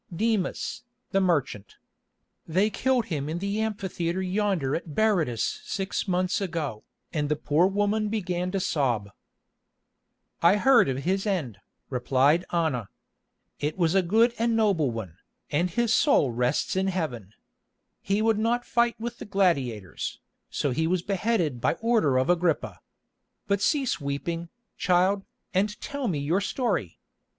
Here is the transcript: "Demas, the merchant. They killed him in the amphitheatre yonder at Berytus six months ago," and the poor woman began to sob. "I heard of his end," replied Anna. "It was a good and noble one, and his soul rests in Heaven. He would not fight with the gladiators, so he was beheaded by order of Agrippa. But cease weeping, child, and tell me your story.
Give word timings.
"Demas, 0.11 0.83
the 1.11 1.21
merchant. 1.21 1.75
They 2.47 2.71
killed 2.71 3.05
him 3.13 3.29
in 3.29 3.37
the 3.37 3.59
amphitheatre 3.61 4.23
yonder 4.23 4.75
at 4.75 4.95
Berytus 4.95 5.61
six 5.63 6.07
months 6.07 6.41
ago," 6.41 6.83
and 7.13 7.29
the 7.29 7.35
poor 7.35 7.67
woman 7.67 8.09
began 8.09 8.49
to 8.49 8.59
sob. 8.59 9.11
"I 10.41 10.55
heard 10.57 10.89
of 10.89 10.97
his 11.03 11.27
end," 11.27 11.59
replied 11.91 12.45
Anna. 12.51 12.89
"It 13.59 13.77
was 13.77 13.93
a 13.93 14.01
good 14.01 14.33
and 14.39 14.55
noble 14.55 14.89
one, 14.89 15.19
and 15.51 15.69
his 15.69 15.93
soul 15.93 16.31
rests 16.31 16.75
in 16.75 16.87
Heaven. 16.87 17.33
He 18.01 18.23
would 18.23 18.39
not 18.39 18.65
fight 18.65 18.95
with 18.99 19.19
the 19.19 19.25
gladiators, 19.25 20.19
so 20.49 20.71
he 20.71 20.87
was 20.87 21.03
beheaded 21.03 21.61
by 21.61 21.73
order 21.75 22.17
of 22.17 22.27
Agrippa. 22.27 22.79
But 23.47 23.61
cease 23.61 24.01
weeping, 24.01 24.49
child, 24.79 25.25
and 25.53 25.79
tell 25.79 26.07
me 26.07 26.17
your 26.17 26.41
story. 26.41 26.97